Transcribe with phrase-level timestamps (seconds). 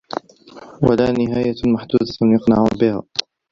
[0.83, 3.03] وَلَا نِهَايَةٌ مَحْدُودَةٌ يَقْنَعُ بِهَا